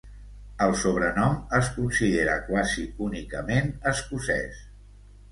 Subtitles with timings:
[0.67, 4.63] El sobrenom es considera quasi únicament escocès.